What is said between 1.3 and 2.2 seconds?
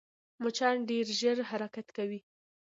حرکت کوي